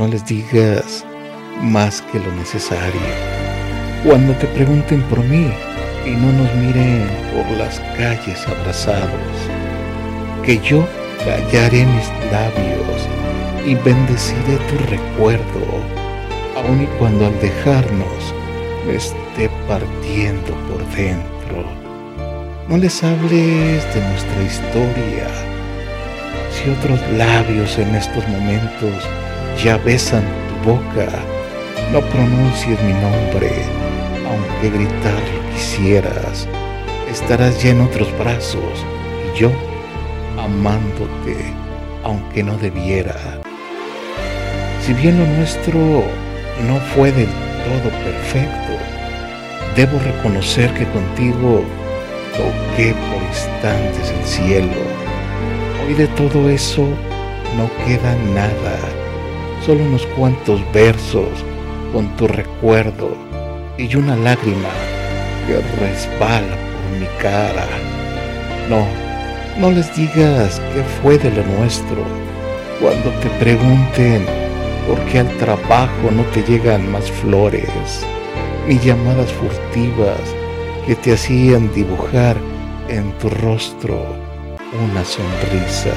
[0.00, 1.04] No les digas
[1.60, 3.02] más que lo necesario.
[4.02, 5.52] Cuando te pregunten por mí
[6.06, 9.10] y no nos miren por las calles abrazados,
[10.42, 13.08] que yo callaré mis labios
[13.66, 15.66] y bendeciré tu recuerdo,
[16.56, 18.34] aun y cuando al dejarnos
[18.86, 21.66] me esté partiendo por dentro.
[22.70, 25.28] No les hables de nuestra historia.
[26.54, 29.06] Si otros labios en estos momentos
[29.64, 31.06] ya besan tu boca,
[31.92, 33.50] no pronuncies mi nombre,
[34.26, 36.48] aunque gritarlo quisieras.
[37.10, 38.86] Estarás ya en otros brazos
[39.26, 39.50] y yo
[40.38, 41.36] amándote,
[42.04, 43.16] aunque no debiera.
[44.80, 45.78] Si bien lo nuestro
[46.66, 48.72] no fue del todo perfecto,
[49.76, 51.64] debo reconocer que contigo
[52.32, 54.80] toqué por instantes el cielo.
[55.84, 56.86] Hoy de todo eso
[57.58, 58.78] no queda nada,
[59.64, 61.28] solo unos cuantos versos
[61.92, 63.16] con tu recuerdo
[63.76, 64.68] y una lágrima
[65.46, 67.66] que resbala por mi cara.
[68.68, 68.86] No,
[69.58, 72.04] no les digas qué fue de lo nuestro.
[72.80, 74.24] Cuando te pregunten
[74.86, 78.06] por qué al trabajo no te llegan más flores,
[78.66, 80.20] ni llamadas furtivas
[80.86, 82.36] que te hacían dibujar
[82.88, 84.00] en tu rostro
[84.90, 85.94] una sonrisa.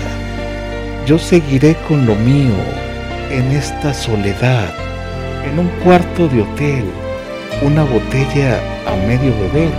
[1.05, 2.53] Yo seguiré con lo mío
[3.33, 4.69] en esta soledad
[5.43, 6.85] en un cuarto de hotel
[7.63, 9.71] una botella a medio beber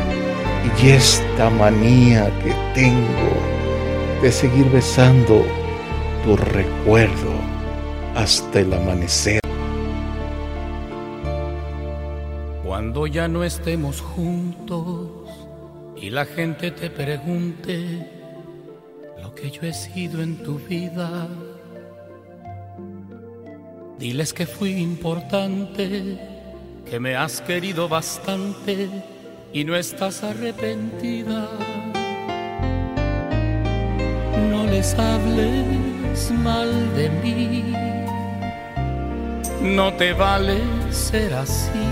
[0.82, 3.32] y esta manía que tengo
[4.20, 5.44] de seguir besando
[6.24, 7.32] tu recuerdo
[8.16, 9.40] hasta el amanecer.
[12.64, 15.10] Cuando ya no estemos juntos
[15.96, 18.10] y la gente te pregunte
[19.22, 21.28] lo que yo he sido en tu vida,
[24.04, 26.18] Diles que fui importante,
[26.84, 28.90] que me has querido bastante
[29.50, 31.48] y no estás arrepentida.
[34.50, 37.64] No les hables mal de mí,
[39.74, 40.58] no te vale
[40.90, 41.88] ser así.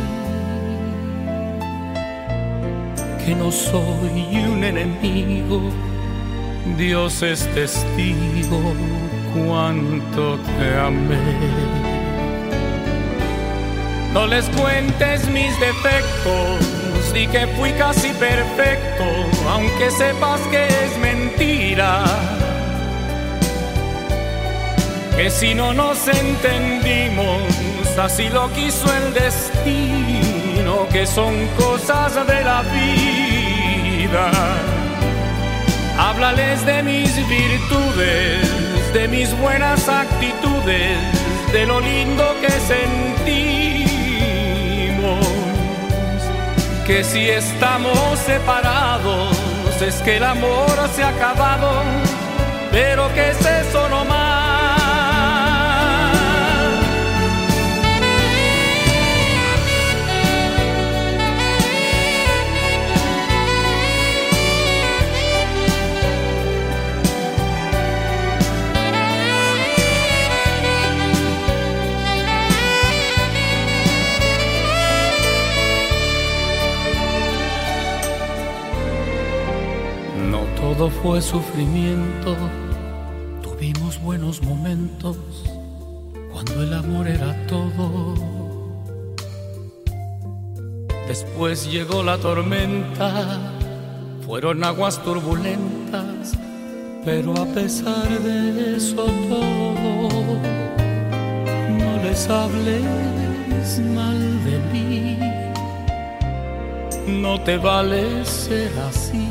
[3.24, 5.62] Que no soy un enemigo,
[6.76, 8.60] Dios es testigo
[9.34, 11.91] cuánto te amé.
[14.12, 19.04] No les cuentes mis defectos, di que fui casi perfecto,
[19.48, 22.04] aunque sepas que es mentira.
[25.16, 27.42] Que si no nos entendimos,
[27.98, 34.30] así lo quiso el destino, que son cosas de la vida.
[35.98, 40.98] Háblales de mis virtudes, de mis buenas actitudes,
[41.50, 42.81] de lo lindo que sentí
[46.92, 49.34] que si estamos separados
[49.80, 51.82] es que el amor se ha acabado,
[52.70, 53.38] pero que es
[80.72, 82.34] todo fue sufrimiento,
[83.42, 85.18] tuvimos buenos momentos
[86.32, 88.14] cuando el amor era todo.
[91.06, 93.52] Después llegó la tormenta,
[94.24, 96.38] fueron aguas turbulentas,
[97.04, 100.08] pero a pesar de eso todo,
[101.68, 105.18] no les hables mal de mí,
[107.20, 109.28] no te vale ser así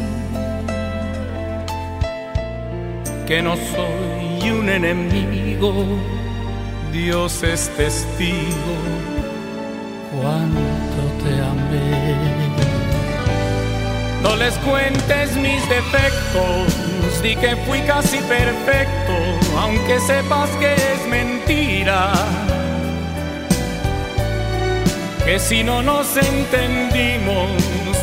[3.32, 5.74] que no soy un enemigo,
[6.92, 8.76] Dios es testigo
[10.12, 12.50] cuánto te amé.
[14.22, 19.14] No les cuentes mis defectos, di que fui casi perfecto,
[19.58, 22.12] aunque sepas que es mentira.
[25.24, 27.48] Que si no nos entendimos,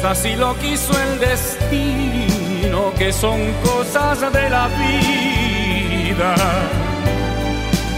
[0.02, 2.27] así lo quiso el destino
[3.12, 6.34] son cosas de la vida.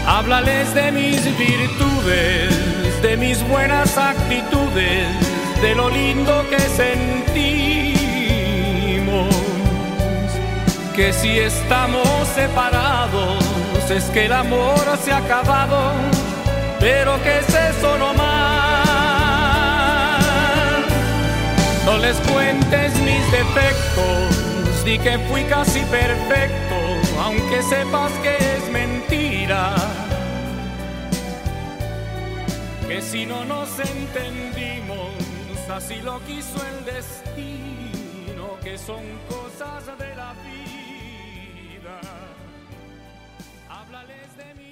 [0.07, 5.07] Háblales de mis virtudes, de mis buenas actitudes,
[5.61, 6.95] de lo lindo que sentimos.
[10.95, 13.43] Que si estamos separados
[13.89, 15.91] es que el amor se ha acabado,
[16.79, 18.61] pero que es eso más.
[21.85, 24.40] No les cuentes mis defectos,
[24.83, 26.75] di que fui casi perfecto,
[27.19, 29.75] aunque sepas que es mentira.
[32.87, 35.11] Que si no nos entendimos,
[35.69, 41.99] así lo quiso el destino, que son cosas de la vida.
[43.69, 44.70] Háblales de mí.